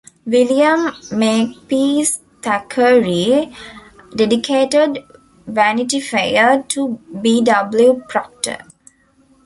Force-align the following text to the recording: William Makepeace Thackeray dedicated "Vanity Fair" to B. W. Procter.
William 0.25 0.95
Makepeace 1.11 2.21
Thackeray 2.41 3.53
dedicated 4.15 4.97
"Vanity 5.45 5.99
Fair" 6.01 6.63
to 6.69 6.99
B. 7.21 7.43
W. 7.43 8.01
Procter. 8.09 8.63